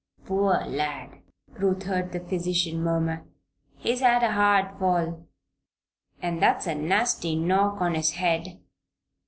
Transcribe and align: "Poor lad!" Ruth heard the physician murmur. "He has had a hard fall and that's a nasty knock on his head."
"Poor 0.25 0.65
lad!" 0.65 1.19
Ruth 1.59 1.83
heard 1.83 2.11
the 2.11 2.19
physician 2.21 2.81
murmur. 2.81 3.23
"He 3.77 3.91
has 3.91 3.99
had 3.99 4.23
a 4.23 4.31
hard 4.31 4.79
fall 4.79 5.27
and 6.19 6.41
that's 6.41 6.65
a 6.65 6.73
nasty 6.73 7.35
knock 7.35 7.79
on 7.81 7.93
his 7.93 8.13
head." 8.13 8.59